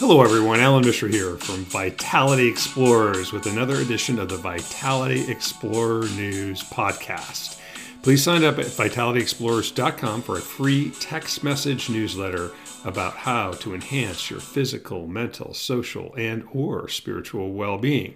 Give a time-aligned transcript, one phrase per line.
[0.00, 0.60] Hello, everyone.
[0.60, 7.58] Allan Mishra here from Vitality Explorers with another edition of the Vitality Explorer News Podcast.
[8.02, 12.52] Please sign up at vitalityexplorers.com for a free text message newsletter
[12.84, 18.14] about how to enhance your physical, mental, social, and or spiritual well-being.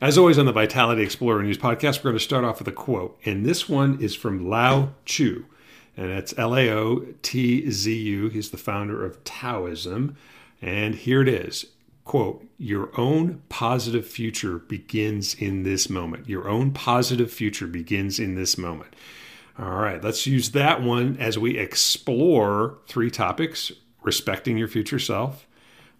[0.00, 2.72] As always on the Vitality Explorer News Podcast, we're going to start off with a
[2.72, 5.44] quote, and this one is from Lao Tzu,
[5.96, 8.28] and it's L-A-O-T-Z-U.
[8.28, 10.16] He's the founder of Taoism.
[10.60, 11.66] And here it is
[12.06, 16.28] quote, your own positive future begins in this moment.
[16.28, 18.94] Your own positive future begins in this moment.
[19.58, 25.48] All right, let's use that one as we explore three topics respecting your future self,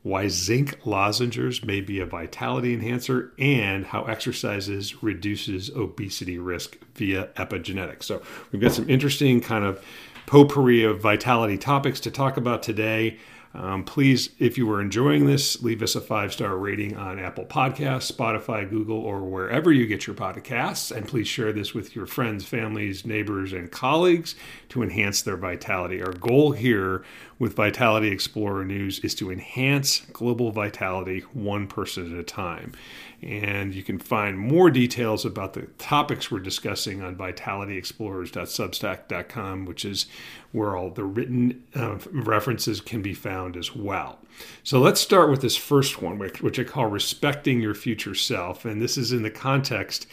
[0.02, 7.26] why zinc lozenges may be a vitality enhancer, and how exercises reduces obesity risk via
[7.34, 8.04] epigenetics.
[8.04, 9.84] So, we've got some interesting kind of
[10.26, 13.18] potpourri of vitality topics to talk about today.
[13.56, 17.46] Um, please, if you are enjoying this, leave us a five star rating on Apple
[17.46, 20.94] Podcasts, Spotify, Google, or wherever you get your podcasts.
[20.94, 24.34] And please share this with your friends, families, neighbors, and colleagues
[24.68, 26.02] to enhance their vitality.
[26.02, 27.02] Our goal here
[27.38, 32.72] with Vitality Explorer News is to enhance global vitality one person at a time.
[33.22, 40.06] And you can find more details about the topics we're discussing on vitalityexplorers.substack.com, which is
[40.52, 44.20] where all the written uh, references can be found as well.
[44.62, 48.66] So let's start with this first one, which, which I call Respecting Your Future Self.
[48.66, 50.06] And this is in the context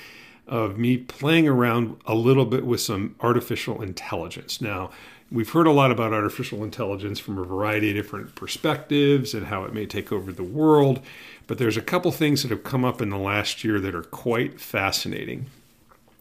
[0.48, 4.62] of me playing around a little bit with some artificial intelligence.
[4.62, 4.92] Now,
[5.34, 9.64] we've heard a lot about artificial intelligence from a variety of different perspectives and how
[9.64, 11.02] it may take over the world.
[11.48, 14.04] But there's a couple things that have come up in the last year that are
[14.04, 15.48] quite fascinating.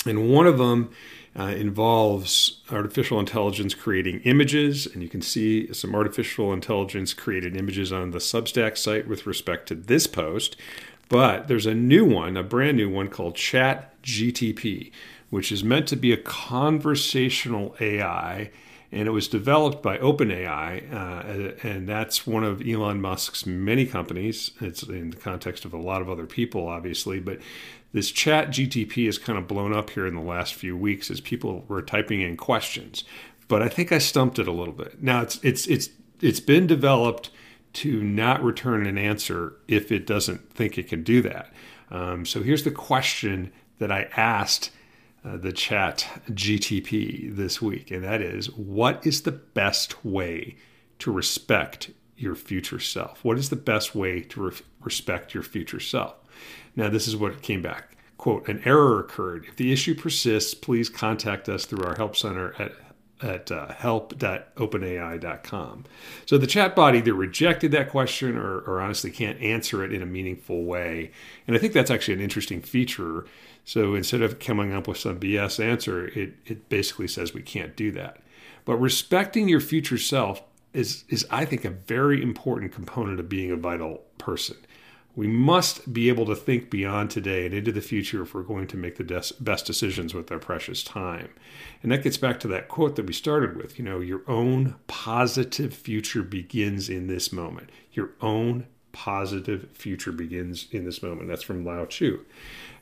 [0.07, 0.91] And one of them
[1.39, 4.87] uh, involves artificial intelligence creating images.
[4.87, 9.69] And you can see some artificial intelligence created images on the Substack site with respect
[9.69, 10.57] to this post.
[11.11, 14.91] But there's a new one, a brand new one called Chat GTP,
[15.29, 18.51] which is meant to be a conversational AI
[18.93, 24.51] and it was developed by OpenAI, uh, and that's one of Elon Musk's many companies.
[24.61, 27.39] It's in the context of a lot of other people, obviously, but
[27.95, 31.21] this chat GTP has kind of blown up here in the last few weeks as
[31.21, 33.05] people were typing in questions.
[33.49, 35.03] But I think I stumped it a little bit.
[35.03, 35.89] Now it's it's it's
[36.21, 37.31] it's been developed
[37.75, 41.53] to not return an answer if it doesn't think it can do that.
[41.91, 44.71] Um, so here's the question that I asked
[45.25, 50.57] uh, the chat GTP this week, and that is what is the best way
[50.99, 53.25] to respect your future self?
[53.25, 56.15] What is the best way to re- respect your future self?
[56.77, 57.97] Now, this is what came back.
[58.17, 59.47] Quote, an error occurred.
[59.49, 62.73] If the issue persists, please contact us through our help center at
[63.23, 65.85] at uh, help.openai.com.
[66.27, 70.07] So the chatbot either rejected that question or, or, honestly can't answer it in a
[70.07, 71.11] meaningful way.
[71.47, 73.27] And I think that's actually an interesting feature.
[73.65, 77.77] So instead of coming up with some BS answer, it, it basically says we can't
[77.77, 78.19] do that.
[78.65, 83.51] But respecting your future self is, is, I think, a very important component of being
[83.51, 84.57] a vital person.
[85.15, 88.67] We must be able to think beyond today and into the future if we're going
[88.69, 91.29] to make the des- best decisions with our precious time.
[91.83, 93.79] And that gets back to that quote that we started with.
[93.79, 97.71] You know, your own positive future begins in this moment.
[97.93, 101.29] Your own positive future begins in this moment.
[101.29, 102.25] That's from Lao Tzu.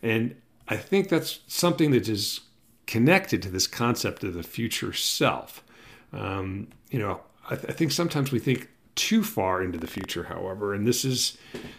[0.03, 0.37] And
[0.69, 2.41] I think that's something that is
[2.87, 5.65] connected to this concept of the future self.
[6.13, 8.69] Um, you know, I, th- I think sometimes we think
[9.01, 11.39] too far into the future, however, and this is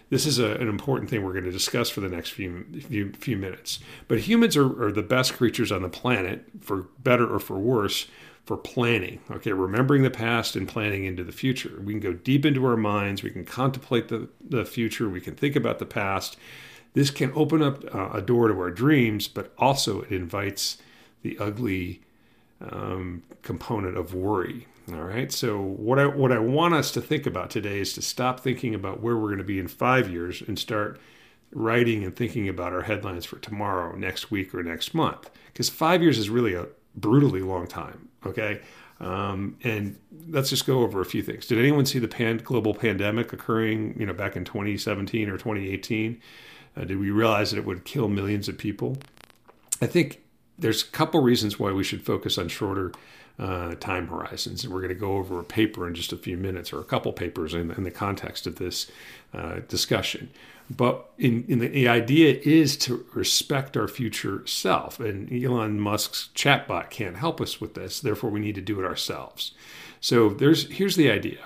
[0.10, 3.12] this is a, an important thing we're going to discuss for the next few few,
[3.14, 3.80] few minutes.
[4.08, 8.08] But humans are, are the best creatures on the planet, for better or for worse,
[8.44, 9.20] for planning.
[9.30, 11.80] Okay, remembering the past and planning into the future.
[11.80, 13.22] We can go deep into our minds.
[13.22, 15.08] We can contemplate the, the future.
[15.08, 16.38] We can think about the past.
[16.94, 20.80] This can open up uh, a door to our dreams, but also it invites
[21.22, 22.02] the ugly
[22.60, 24.66] um, component of worry.
[24.90, 25.32] All right.
[25.32, 28.74] So what I what I want us to think about today is to stop thinking
[28.74, 31.00] about where we're going to be in five years and start
[31.54, 35.30] writing and thinking about our headlines for tomorrow, next week, or next month.
[35.48, 38.10] Because five years is really a brutally long time.
[38.26, 38.62] Okay.
[39.00, 39.98] Um, and
[40.30, 41.48] let's just go over a few things.
[41.48, 46.22] Did anyone see the pan- global pandemic occurring, you know, back in 2017 or 2018?
[46.78, 48.98] Uh, did we realize that it would kill millions of people?
[49.82, 50.22] I think
[50.60, 52.92] there's a couple reasons why we should focus on shorter
[53.42, 54.64] uh, time horizons.
[54.64, 56.86] And we're going to go over a paper in just a few minutes, or a
[56.86, 58.90] couple papers in, in the context of this
[59.34, 60.30] uh, discussion.
[60.70, 65.00] But in, in the, the, idea is to respect our future self.
[65.00, 68.00] And Elon Musk's chatbot can't help us with this.
[68.00, 69.54] Therefore, we need to do it ourselves.
[70.00, 71.40] So there's here's the idea.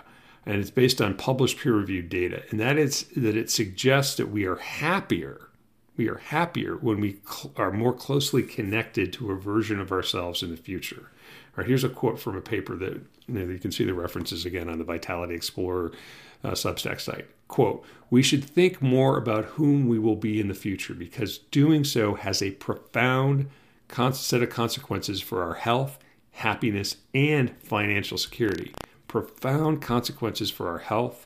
[0.46, 4.46] and it's based on published peer-reviewed data, and that is that it suggests that we
[4.46, 5.50] are happier.
[5.98, 10.44] We are happier when we cl- are more closely connected to a version of ourselves
[10.44, 11.10] in the future.
[11.56, 13.94] All right, here's a quote from a paper that you, know, you can see the
[13.94, 15.94] references again on the Vitality Explorer
[16.44, 17.28] uh, Substack site.
[17.48, 21.86] Quote, we should think more about whom we will be in the future because doing
[21.86, 23.50] so has a profound
[24.12, 25.98] set of consequences for our health,
[26.32, 28.74] happiness, and financial security.
[29.08, 31.26] Profound consequences for our health,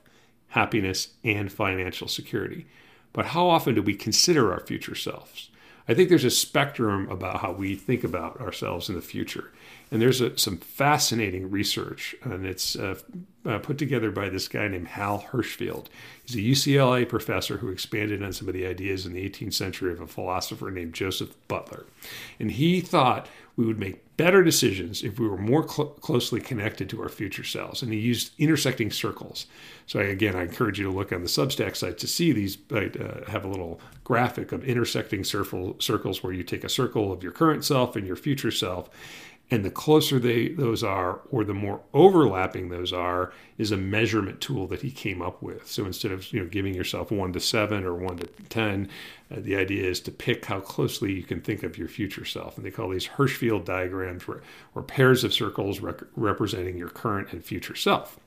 [0.50, 2.68] happiness, and financial security.
[3.14, 5.50] But how often do we consider our future selves?
[5.88, 9.52] I think there's a spectrum about how we think about ourselves in the future.
[9.92, 13.00] And there's a, some fascinating research, and it's uh,
[13.46, 15.88] uh, put together by this guy named Hal Hershfield.
[16.24, 19.92] He's a UCLA professor who expanded on some of the ideas in the 18th century
[19.92, 21.86] of a philosopher named Joseph Butler.
[22.40, 26.90] And he thought we would make better decisions if we were more cl- closely connected
[26.90, 27.82] to our future selves.
[27.82, 29.48] And he used intersecting circles.
[29.86, 32.58] So, I, again, I encourage you to look on the Substack site to see these.
[32.72, 37.12] I uh, have a little graphic of intersecting circle, circles where you take a circle
[37.12, 38.90] of your current self and your future self
[39.52, 44.40] and the closer they those are, or the more overlapping those are, is a measurement
[44.42, 45.68] tool that he came up with.
[45.68, 48.90] So instead of you know giving yourself one to seven or one to ten,
[49.32, 52.58] uh, the idea is to pick how closely you can think of your future self.
[52.58, 54.44] And they call these Hershfield diagrams, or,
[54.76, 58.20] or pairs of circles rec- representing your current and future self.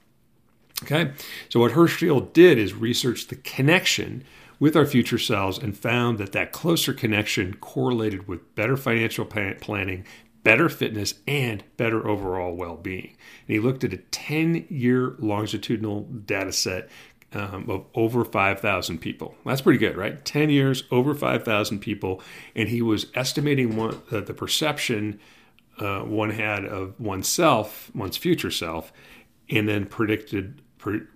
[0.82, 1.12] Okay,
[1.48, 4.24] so what Hershfield did is research the connection
[4.62, 10.04] with our future selves and found that that closer connection correlated with better financial planning,
[10.44, 13.16] better fitness, and better overall well being.
[13.46, 16.88] And he looked at a 10 year longitudinal data set
[17.34, 19.34] um, of over 5,000 people.
[19.44, 20.22] That's pretty good, right?
[20.24, 22.20] 10 years, over 5,000 people.
[22.54, 25.18] And he was estimating one, uh, the perception
[25.78, 28.92] uh, one had of oneself, one's future self,
[29.48, 30.60] and then predicted.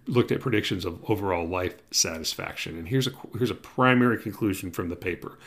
[0.06, 4.88] looked at predictions of overall life satisfaction, and here's a here's a primary conclusion from
[4.88, 5.38] the paper.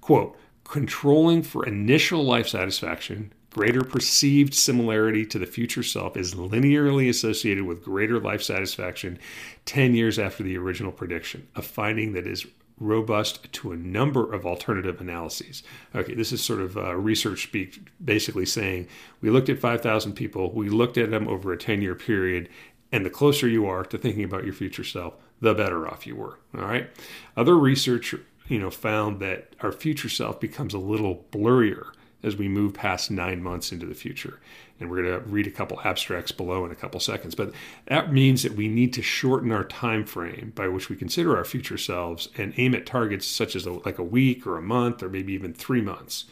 [0.00, 0.36] "Quote:
[0.68, 7.64] controlling for initial life satisfaction, greater perceived similarity to the future self is linearly associated
[7.64, 9.18] with greater life satisfaction
[9.64, 12.46] 10 years after the original prediction, a finding that is
[12.78, 15.62] robust to a number of alternative analyses.
[15.94, 18.86] Okay, this is sort of uh, research speak, basically saying
[19.20, 22.48] we looked at 5,000 people, we looked at them over a 10 year period,
[22.92, 26.14] and the closer you are to thinking about your future self, the better off you
[26.14, 26.38] were.
[26.56, 26.88] All right.
[27.36, 28.14] Other research
[28.48, 31.92] you know, found that our future self becomes a little blurrier
[32.22, 34.40] as we move past nine months into the future.
[34.80, 37.34] And we're going to read a couple abstracts below in a couple seconds.
[37.34, 37.52] But
[37.86, 41.44] that means that we need to shorten our time frame by which we consider our
[41.44, 45.02] future selves and aim at targets such as a, like a week or a month
[45.02, 46.24] or maybe even three months.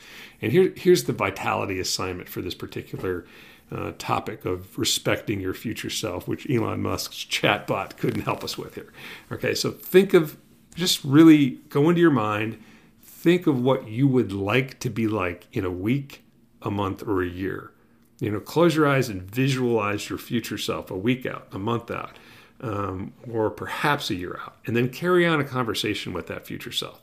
[0.42, 3.24] And here, here's the vitality assignment for this particular
[3.70, 8.76] uh, topic of respecting your future self, which Elon Musk's chatbot couldn't help us with
[8.76, 8.92] here.
[9.32, 10.36] Okay, so think of
[10.76, 12.62] just really go into your mind,
[13.02, 16.22] think of what you would like to be like in a week,
[16.62, 17.72] a month, or a year.
[18.20, 21.90] You know, close your eyes and visualize your future self a week out, a month
[21.90, 22.18] out,
[22.60, 26.72] um, or perhaps a year out, and then carry on a conversation with that future
[26.72, 27.02] self.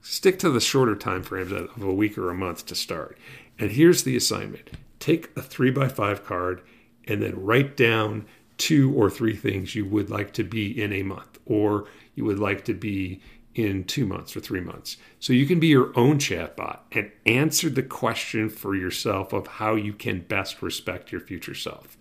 [0.00, 3.18] Stick to the shorter time frames of a week or a month to start.
[3.58, 6.62] And here's the assignment take a three by five card
[7.06, 8.26] and then write down
[8.56, 12.38] two or three things you would like to be in a month or you would
[12.38, 13.20] like to be
[13.54, 14.96] in two months or three months.
[15.20, 19.76] So you can be your own chatbot and answer the question for yourself of how
[19.76, 21.96] you can best respect your future self.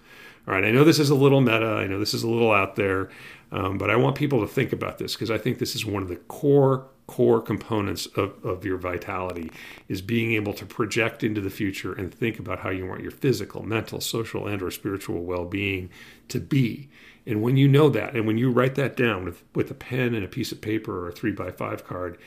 [0.47, 2.51] All right, I know this is a little meta, I know this is a little
[2.51, 3.09] out there,
[3.51, 6.03] um, but I want people to think about this because I think this is one
[6.03, 9.51] of the core core components of, of your vitality
[9.87, 13.11] is being able to project into the future and think about how you want your
[13.11, 15.89] physical mental social and or spiritual well-being
[16.29, 16.89] to be
[17.25, 20.13] and when you know that, and when you write that down with, with a pen
[20.13, 22.17] and a piece of paper or a three by five card,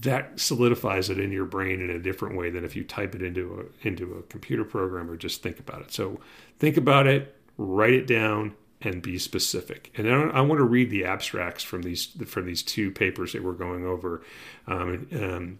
[0.00, 3.22] that solidifies it in your brain in a different way than if you type it
[3.22, 5.92] into a into a computer program or just think about it.
[5.92, 6.20] So
[6.58, 9.92] think about it, write it down, and be specific.
[9.96, 13.42] And I, I want to read the abstracts from these from these two papers that
[13.42, 14.22] we're going over.
[14.66, 15.58] Um, um,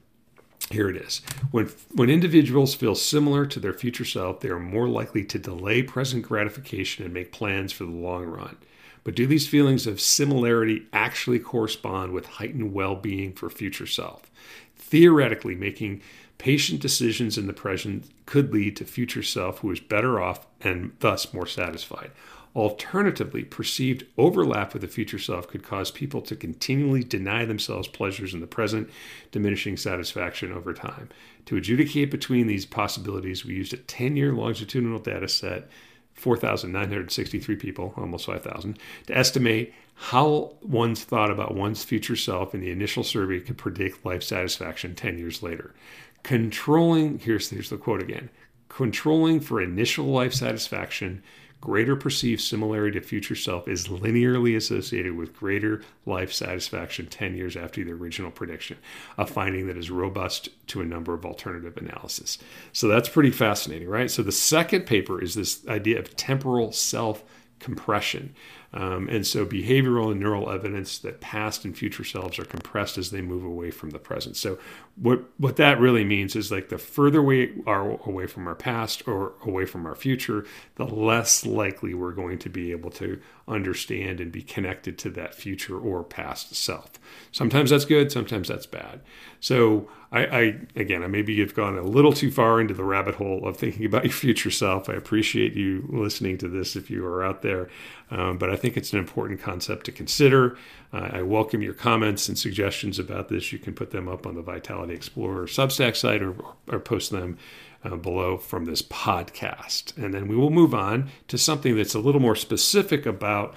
[0.70, 1.22] here it is.
[1.50, 5.82] When, when individuals feel similar to their future self, they are more likely to delay
[5.82, 8.56] present gratification and make plans for the long run.
[9.04, 14.30] But do these feelings of similarity actually correspond with heightened well being for future self?
[14.76, 16.02] Theoretically, making
[16.37, 20.92] patient decisions in the present could lead to future self who is better off and
[21.00, 22.10] thus more satisfied.
[22.58, 28.34] Alternatively, perceived overlap with the future self could cause people to continually deny themselves pleasures
[28.34, 28.90] in the present,
[29.30, 31.08] diminishing satisfaction over time.
[31.46, 35.68] To adjudicate between these possibilities, we used a 10 year longitudinal data set
[36.14, 42.72] 4,963 people, almost 5,000, to estimate how one's thought about one's future self in the
[42.72, 45.76] initial survey could predict life satisfaction 10 years later.
[46.24, 48.30] Controlling, here's, here's the quote again
[48.68, 51.22] controlling for initial life satisfaction
[51.60, 57.56] greater perceived similarity to future self is linearly associated with greater life satisfaction 10 years
[57.56, 58.78] after the original prediction,
[59.16, 62.38] a finding that is robust to a number of alternative analysis.
[62.72, 64.10] So that's pretty fascinating, right?
[64.10, 67.24] So the second paper is this idea of temporal self
[67.58, 68.34] compression.
[68.72, 73.10] Um, and so behavioral and neural evidence that past and future selves are compressed as
[73.10, 74.37] they move away from the present.
[74.37, 74.58] So
[74.96, 79.08] what what that really means is like the further we are away from our past
[79.08, 80.44] or away from our future,
[80.75, 85.34] the less likely we're going to be able to understand and be connected to that
[85.34, 86.90] future or past self.
[87.32, 89.00] Sometimes that's good, sometimes that's bad.
[89.40, 90.40] So I, I
[90.76, 93.87] again, I maybe have gone a little too far into the rabbit hole of thinking
[93.87, 94.90] about your future self.
[94.90, 97.68] I appreciate you listening to this if you are out there.
[98.10, 100.56] Um, but I think it's an important concept to consider.
[100.92, 103.52] Uh, I welcome your comments and suggestions about this.
[103.52, 106.34] You can put them up on the Vitality Explorer Substack site or,
[106.68, 107.36] or post them
[107.84, 109.96] uh, below from this podcast.
[109.96, 113.54] And then we will move on to something that's a little more specific about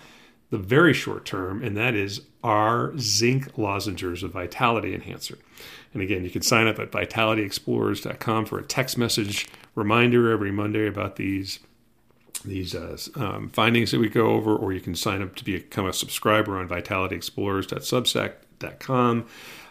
[0.49, 5.37] the very short term, and that is our zinc lozenges, a vitality enhancer.
[5.93, 10.87] And again, you can sign up at vitalityexplorers.com for a text message reminder every Monday
[10.87, 11.59] about these
[12.45, 15.85] these uh, um, findings that we go over, or you can sign up to become
[15.85, 19.27] a subscriber on vitalityexplorers.substack.com.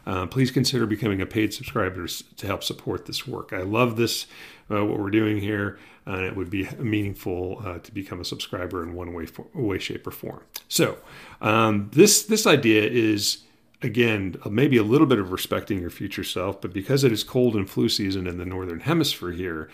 [0.07, 3.53] Uh, please consider becoming a paid subscriber to help support this work.
[3.53, 4.27] I love this,
[4.71, 8.83] uh, what we're doing here, and it would be meaningful uh, to become a subscriber
[8.83, 10.43] in one way, for, way shape, or form.
[10.69, 10.99] So,
[11.41, 13.45] um, this this idea is
[13.83, 17.55] again maybe a little bit of respecting your future self, but because it is cold
[17.55, 19.69] and flu season in the northern hemisphere here,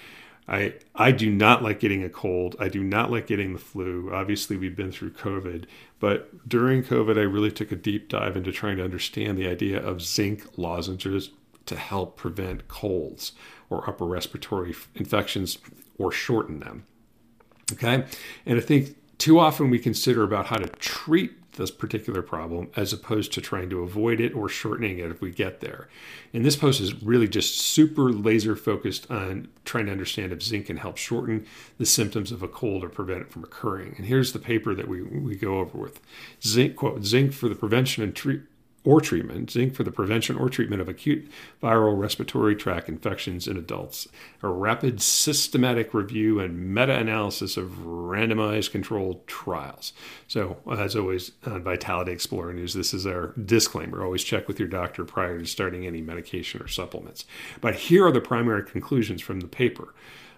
[0.48, 2.56] I I do not like getting a cold.
[2.58, 4.10] I do not like getting the flu.
[4.12, 5.64] Obviously, we've been through COVID,
[5.98, 9.84] but during COVID, I really took a deep dive into trying to understand the idea
[9.84, 11.30] of zinc lozenges
[11.66, 13.32] to help prevent colds
[13.70, 15.58] or upper respiratory infections
[15.98, 16.86] or shorten them.
[17.72, 18.04] Okay,
[18.44, 22.92] and I think too often we consider about how to treat this particular problem as
[22.92, 25.88] opposed to trying to avoid it or shortening it if we get there.
[26.32, 30.66] And this post is really just super laser focused on trying to understand if zinc
[30.66, 31.46] can help shorten
[31.78, 33.94] the symptoms of a cold or prevent it from occurring.
[33.96, 36.00] And here's the paper that we, we go over with
[36.42, 38.48] zinc quote zinc for the prevention and treatment
[38.87, 41.28] or treatment, zinc for the prevention or treatment of acute
[41.61, 44.07] viral respiratory tract infections in adults,
[44.43, 49.93] a rapid systematic review and meta analysis of randomized controlled trials.
[50.28, 54.05] So, as always on Vitality Explorer News, this is our disclaimer.
[54.05, 57.25] Always check with your doctor prior to starting any medication or supplements.
[57.61, 59.95] But here are the primary conclusions from the paper.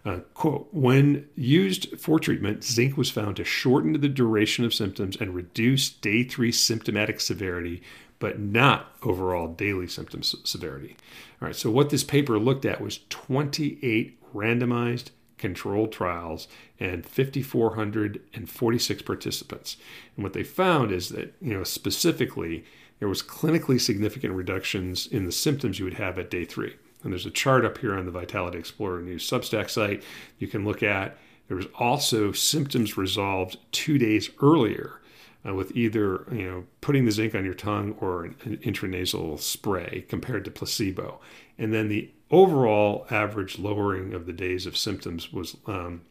[0.07, 5.17] Uh, quote, when used for treatment, zinc was found to shorten the duration of symptoms
[5.17, 7.83] and reduce day three symptomatic severity
[8.19, 10.97] but not overall daily symptom severity.
[11.41, 16.49] All right, so what this paper looked at was 28 randomized controlled trials
[16.81, 19.77] and 5446 participants.
[20.17, 22.65] And what they found is that, you know, specifically
[22.99, 26.75] there was clinically significant reductions in the symptoms you would have at day 3.
[27.05, 30.03] And there's a chart up here on the Vitality Explorer News Substack site
[30.41, 31.17] you can look at.
[31.47, 35.01] There was also symptoms resolved 2 days earlier
[35.47, 39.39] uh, with either you know putting the zinc on your tongue or an, an intranasal
[39.39, 41.21] spray compared to placebo,
[41.59, 46.03] and then the overall average lowering of the days of symptoms was um,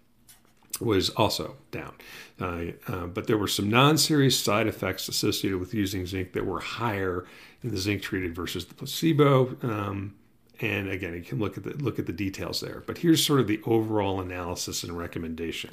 [0.80, 1.94] was also down.
[2.40, 6.60] Uh, uh, but there were some non-serious side effects associated with using zinc that were
[6.60, 7.26] higher
[7.64, 9.56] in the zinc treated versus the placebo.
[9.62, 10.16] Um,
[10.60, 12.84] and again, you can look at the look at the details there.
[12.86, 15.70] But here's sort of the overall analysis and recommendation.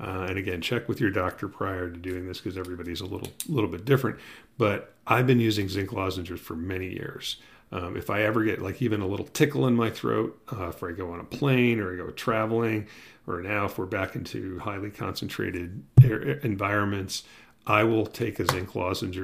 [0.00, 3.28] Uh, and again, check with your doctor prior to doing this because everybody's a little
[3.48, 4.18] little bit different.
[4.56, 7.36] But I've been using zinc lozenges for many years.
[7.72, 10.82] Um, if I ever get like even a little tickle in my throat, uh, if
[10.82, 12.86] I go on a plane or I go traveling,
[13.26, 15.82] or now if we're back into highly concentrated
[16.42, 17.22] environments,
[17.66, 19.20] I will take a zinc lozenge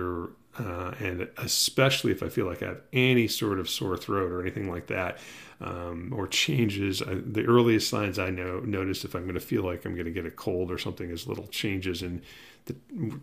[0.58, 4.40] uh, and especially if I feel like I have any sort of sore throat or
[4.40, 5.18] anything like that,
[5.60, 7.02] um, or changes.
[7.02, 10.06] I, the earliest signs I know notice if I'm going to feel like I'm going
[10.06, 12.22] to get a cold or something is little changes in.
[12.66, 12.74] The,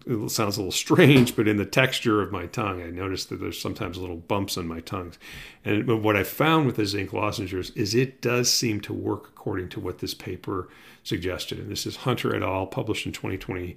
[0.06, 3.42] it sounds a little strange, but in the texture of my tongue, I notice that
[3.42, 5.14] there's sometimes little bumps on my tongue.
[5.66, 9.68] And what I found with the zinc lozenges is it does seem to work according
[9.70, 10.70] to what this paper
[11.04, 11.60] suggested.
[11.60, 13.76] And this is Hunter et al., published in 2020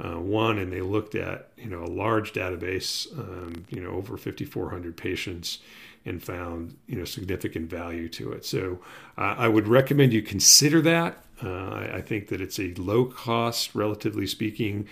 [0.00, 4.16] uh, one, and they looked at you know a large database, um, you know over
[4.16, 5.60] 5,400 patients,
[6.04, 8.44] and found you know significant value to it.
[8.44, 8.78] So
[9.16, 11.18] uh, I would recommend you consider that.
[11.42, 14.86] Uh, I, I, think that it's a low cost, relatively speaking,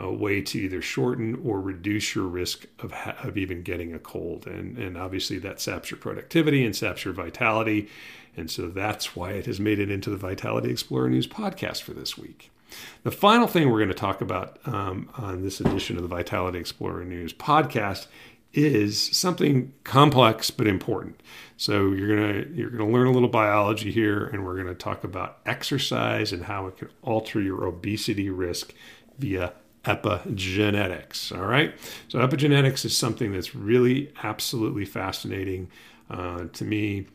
[0.00, 3.98] uh, way to either shorten or reduce your risk of, ha- of even getting a
[3.98, 7.88] cold, and and obviously that saps your productivity and saps your vitality,
[8.36, 11.92] and so that's why it has made it into the Vitality Explorer News podcast for
[11.92, 12.50] this week.
[13.04, 16.58] The final thing we're going to talk about um, on this edition of the Vitality
[16.58, 18.06] Explorer News podcast
[18.54, 21.20] is something complex but important.
[21.56, 25.38] So you're gonna you're gonna learn a little biology here, and we're gonna talk about
[25.44, 28.72] exercise and how it can alter your obesity risk
[29.18, 29.52] via
[29.84, 31.36] epigenetics.
[31.36, 31.74] All right.
[32.08, 35.68] So epigenetics is something that's really absolutely fascinating
[36.10, 37.06] uh, to me,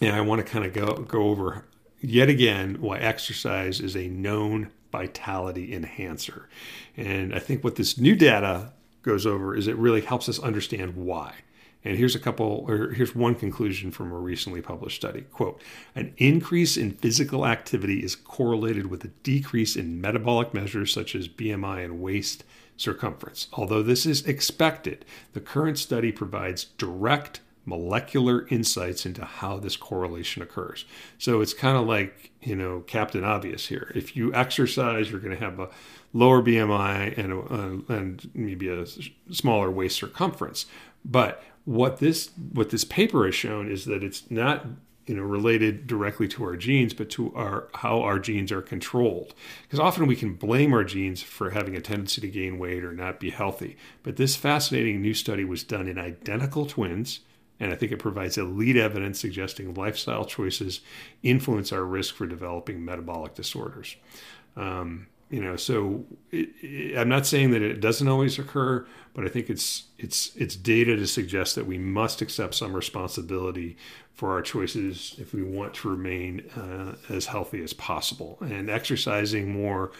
[0.00, 1.66] and I want to kind of go go over
[2.00, 6.48] yet again why exercise is a known vitality enhancer.
[6.96, 8.72] And I think what this new data
[9.06, 11.36] goes over is it really helps us understand why.
[11.84, 15.22] And here's a couple, or here's one conclusion from a recently published study.
[15.22, 15.62] Quote,
[15.94, 21.28] an increase in physical activity is correlated with a decrease in metabolic measures such as
[21.28, 22.42] BMI and waist
[22.76, 23.46] circumference.
[23.52, 30.42] Although this is expected, the current study provides direct molecular insights into how this correlation
[30.42, 30.84] occurs.
[31.18, 33.92] So it's kind of like, you know, Captain Obvious here.
[33.94, 35.68] If you exercise, you're going to have a
[36.16, 38.86] lower BMI and, a, and maybe a
[39.30, 40.66] smaller waist circumference.
[41.04, 44.66] But what this what this paper has shown is that it's not
[45.06, 49.34] you know related directly to our genes but to our how our genes are controlled
[49.62, 52.92] because often we can blame our genes for having a tendency to gain weight or
[52.92, 57.20] not be healthy but this fascinating new study was done in identical twins
[57.58, 60.80] and I think it provides elite evidence suggesting lifestyle choices
[61.22, 63.96] influence our risk for developing metabolic disorders.
[64.56, 69.24] Um, you know, so it, it, I'm not saying that it doesn't always occur, but
[69.24, 73.76] I think it's it's it's data to suggest that we must accept some responsibility
[74.14, 78.38] for our choices if we want to remain uh, as healthy as possible.
[78.40, 79.90] And exercising more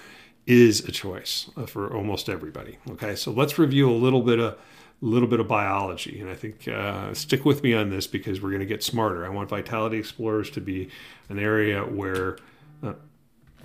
[0.46, 2.78] is a choice uh, for almost everybody.
[2.90, 4.56] Okay, so let's review a little bit of
[5.02, 6.20] a little bit of biology.
[6.20, 9.26] And I think uh, stick with me on this because we're going to get smarter.
[9.26, 10.88] I want Vitality Explorers to be
[11.28, 12.38] an area where
[12.82, 12.94] uh,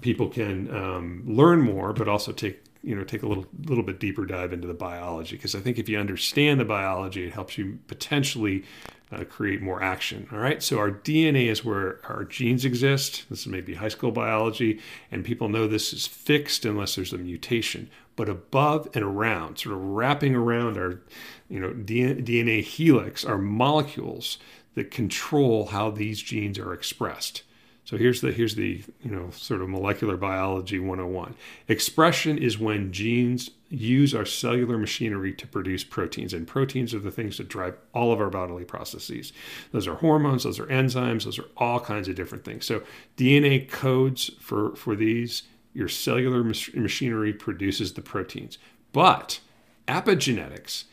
[0.02, 4.00] people can um, learn more, but also take you know take a little little bit
[4.00, 7.58] deeper dive into the biology because I think if you understand the biology, it helps
[7.58, 8.64] you potentially
[9.12, 10.28] uh, create more action.
[10.32, 13.26] All right, so our DNA is where our genes exist.
[13.30, 14.80] This is maybe high school biology,
[15.12, 19.74] and people know this is fixed unless there's a mutation but above and around, sort
[19.76, 21.02] of wrapping around our
[21.50, 24.38] you know, DNA helix are molecules
[24.76, 27.44] that control how these genes are expressed.
[27.92, 31.36] So here's the here's the you know sort of molecular biology 101.
[31.68, 37.12] Expression is when genes use our cellular machinery to produce proteins, and proteins are the
[37.12, 39.34] things that drive all of our bodily processes.
[39.74, 42.66] Those are hormones, those are enzymes, those are all kinds of different things.
[42.66, 42.82] So
[43.18, 48.58] DNA codes for for these your cellular machinery produces the proteins.
[48.94, 49.42] But
[49.90, 50.86] epigenetics,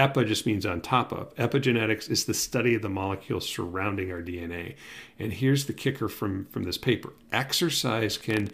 [0.00, 4.22] epi just means on top of, epigenetics is the study of the molecules surrounding our
[4.22, 4.74] DNA.
[5.18, 8.48] And here's the kicker from, from this paper exercise can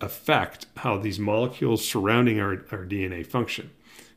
[0.00, 3.70] affect how these molecules surrounding our, our DNA function.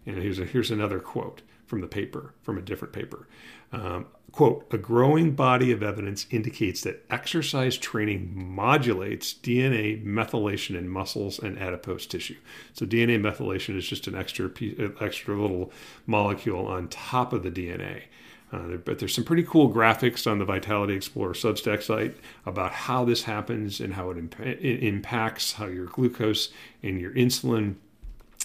[0.05, 3.27] And here's, a, here's another quote from the paper, from a different paper.
[3.71, 10.89] Um, quote, a growing body of evidence indicates that exercise training modulates DNA methylation in
[10.89, 12.35] muscles and adipose tissue.
[12.73, 15.71] So DNA methylation is just an extra piece, extra little
[16.05, 18.03] molecule on top of the DNA.
[18.51, 23.05] Uh, but there's some pretty cool graphics on the Vitality Explorer Substack site about how
[23.05, 26.49] this happens and how it, imp- it impacts how your glucose
[26.83, 27.75] and your insulin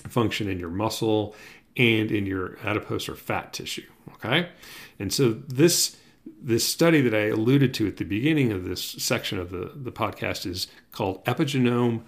[0.08, 1.34] function in your muscle
[1.76, 3.86] and in your adipose or fat tissue.
[4.14, 4.48] Okay,
[4.98, 5.96] and so this
[6.42, 9.92] this study that I alluded to at the beginning of this section of the, the
[9.92, 12.02] podcast is called Epigenome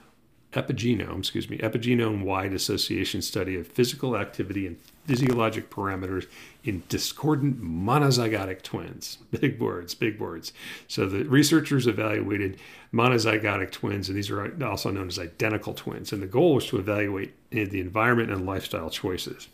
[0.53, 6.27] epigenome, excuse me, epigenome wide association study of physical activity and physiologic parameters
[6.65, 9.19] in discordant monozygotic twins.
[9.41, 10.53] Big words, big words.
[10.87, 12.59] So the researchers evaluated
[12.95, 16.13] monozygotic twins, and these are also known as identical twins.
[16.13, 19.49] And the goal was to evaluate the environment and lifestyle choices.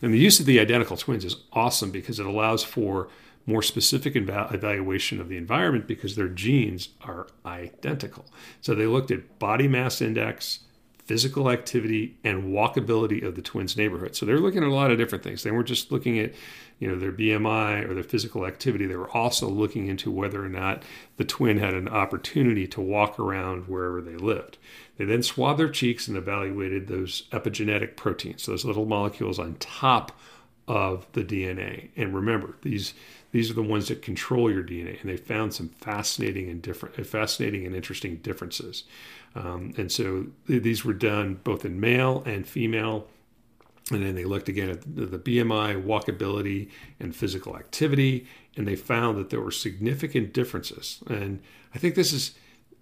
[0.00, 3.08] And the use of the identical twins is awesome because it allows for
[3.46, 8.24] more specific evaluation of the environment because their genes are identical.
[8.60, 10.60] So they looked at body mass index,
[11.04, 14.16] physical activity, and walkability of the twins' neighborhood.
[14.16, 15.42] So they're looking at a lot of different things.
[15.42, 16.32] They weren't just looking at,
[16.78, 18.86] you know, their BMI or their physical activity.
[18.86, 20.82] They were also looking into whether or not
[21.18, 24.56] the twin had an opportunity to walk around wherever they lived.
[24.96, 30.18] They then swabbed their cheeks and evaluated those epigenetic proteins, those little molecules on top
[30.66, 31.90] of the DNA.
[31.96, 32.94] And remember, these
[33.32, 37.04] these are the ones that control your DNA, and they found some fascinating and different,
[37.04, 38.84] fascinating and interesting differences.
[39.34, 43.08] Um, and so these were done both in male and female.
[43.90, 46.70] And then they looked again at the BMI, walkability,
[47.00, 51.02] and physical activity, and they found that there were significant differences.
[51.06, 51.42] And
[51.74, 52.34] I think this is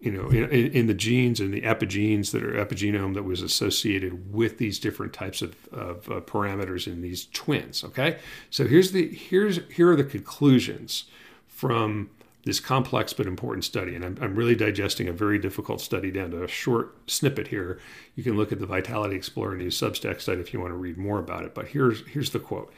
[0.02, 4.34] you know, in, in, the genes and the epigenes that are epigenome that was associated
[4.34, 7.84] with these different types of, of uh, parameters in these twins.
[7.84, 8.18] Okay,
[8.50, 11.04] so here's the here's here are the conclusions
[11.46, 12.10] from
[12.44, 16.32] this complex but important study, and I'm, I'm really digesting a very difficult study down
[16.32, 17.78] to a short snippet here.
[18.16, 20.98] You can look at the Vitality Explorer News Substack site if you want to read
[20.98, 21.54] more about it.
[21.54, 22.72] But here's here's the quote.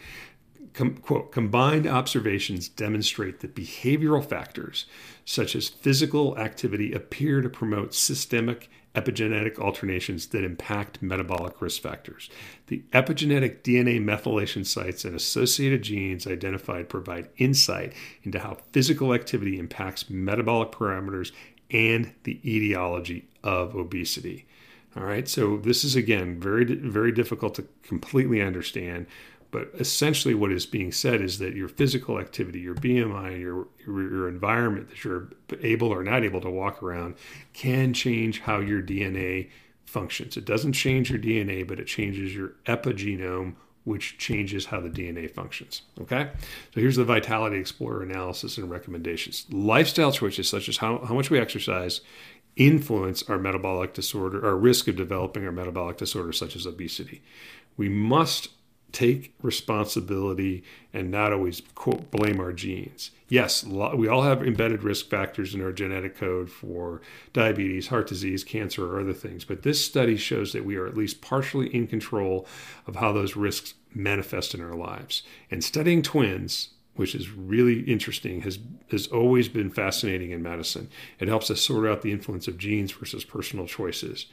[0.73, 4.87] Com- quote, combined observations demonstrate that behavioral factors
[5.25, 12.31] such as physical activity appear to promote systemic epigenetic alternations that impact metabolic risk factors.
[12.69, 19.59] The epigenetic DNA methylation sites and associated genes identified provide insight into how physical activity
[19.59, 21.33] impacts metabolic parameters
[21.71, 24.47] and the etiology of obesity.
[24.97, 29.07] All right, so this is again very, very difficult to completely understand,
[29.55, 34.29] but essentially, what is being said is that your physical activity, your BMI, your, your,
[34.29, 35.29] environment that you're
[35.61, 37.15] able or not able to walk around
[37.53, 39.51] can change how your DNA
[39.87, 40.37] functions.
[40.37, 45.31] It doesn't change your DNA, but it changes your epigenome, which changes how the DNA
[45.31, 45.83] functions.
[46.01, 46.33] Okay?
[46.75, 49.47] So here's the Vitality Explorer analysis and recommendations.
[49.53, 52.01] Lifestyle choices, such as how, how much we exercise,
[52.57, 57.23] influence our metabolic disorder, our risk of developing our metabolic disorder, such as obesity.
[57.77, 58.49] We must
[58.95, 63.11] take responsibility and not always quote blame our genes.
[63.29, 67.03] Yes, we all have embedded risk factors in our genetic code for
[67.33, 70.97] diabetes, heart disease, cancer, or other things, but this study shows that we are at
[70.97, 72.47] least partially in control
[72.87, 75.23] of how those risks manifest in our lives.
[75.51, 78.59] And studying twins, which is really interesting, has
[78.91, 80.89] has always been fascinating in medicine.
[81.19, 84.27] It helps us sort out the influence of genes versus personal choices.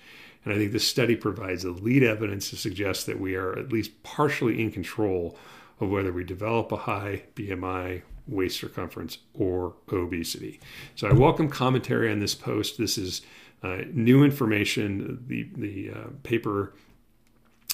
[0.44, 3.72] And I think this study provides the lead evidence to suggest that we are at
[3.72, 5.38] least partially in control
[5.80, 10.60] of whether we develop a high BMI, waist circumference, or obesity.
[10.96, 12.78] So I welcome commentary on this post.
[12.78, 13.22] This is
[13.64, 15.24] uh, new information.
[15.28, 16.74] The, the uh, paper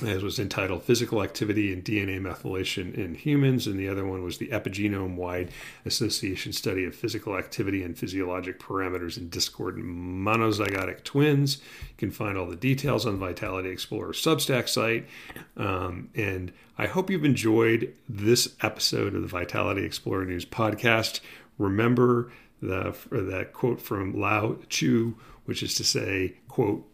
[0.06, 4.38] as was entitled Physical Activity and DNA Methylation in Humans, and the other one was
[4.38, 5.50] the Epigenome Wide
[5.86, 11.58] Association Study of Physical Activity and Physiologic Parameters in Discordant Monozygotic Twins.
[11.58, 15.08] You can find all the details on the Vitality Explorer Substack site.
[15.56, 21.22] Um, and I hope you've enjoyed this episode of the Vitality Explorer News podcast.
[21.58, 22.32] Remember
[22.62, 26.88] the, that quote from Lao Tzu, which is to say, quote,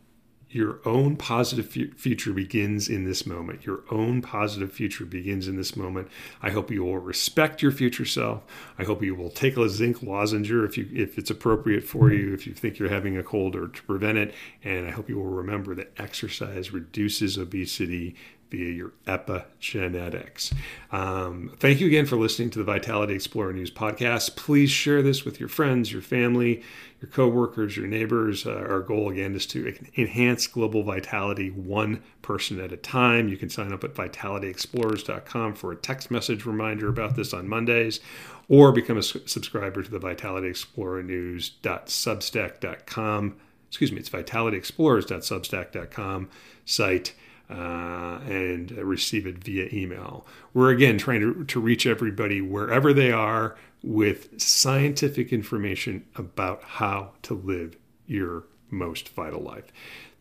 [0.53, 3.65] your own positive future begins in this moment.
[3.65, 6.07] Your own positive future begins in this moment.
[6.41, 8.43] I hope you will respect your future self.
[8.77, 12.33] I hope you will take a zinc lozenge if you if it's appropriate for you,
[12.33, 14.33] if you think you're having a cold or to prevent it.
[14.63, 18.15] And I hope you will remember that exercise reduces obesity
[18.53, 20.53] via your epigenetics.
[20.91, 24.35] Um, thank you again for listening to the Vitality Explorer News podcast.
[24.35, 26.61] Please share this with your friends, your family,
[27.01, 28.45] your coworkers, your neighbors.
[28.45, 33.27] Uh, our goal again is to enhance global vitality one person at a time.
[33.27, 38.01] You can sign up at vitalityexplorers.com for a text message reminder about this on Mondays
[38.49, 43.35] or become a subscriber to the Vitality Explorer News.substack.com.
[43.67, 46.29] Excuse me, it's vitalityexplorers.substack.com
[46.65, 47.13] site
[47.49, 50.25] uh, and receive it via email.
[50.53, 57.12] We're again trying to, to reach everybody wherever they are with scientific information about how
[57.23, 57.75] to live
[58.08, 59.65] your most vital life.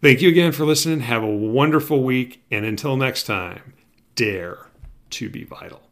[0.01, 1.01] Thank you again for listening.
[1.01, 2.43] Have a wonderful week.
[2.51, 3.75] And until next time,
[4.17, 4.67] dare
[5.11, 5.92] to be vital.